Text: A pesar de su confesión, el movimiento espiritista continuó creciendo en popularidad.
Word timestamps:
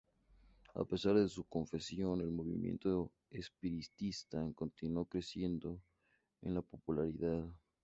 A 0.73 0.83
pesar 0.83 1.13
de 1.13 1.29
su 1.29 1.43
confesión, 1.43 2.21
el 2.21 2.31
movimiento 2.31 3.11
espiritista 3.29 4.43
continuó 4.55 5.05
creciendo 5.05 5.79
en 6.41 6.59
popularidad. 6.63 7.45